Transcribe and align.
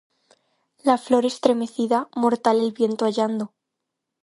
La 0.83 0.97
flor 0.97 1.25
estremecida, 1.27 2.09
mortal 2.15 2.59
el 2.59 2.71
viento 2.71 3.05
hallando 3.05 3.53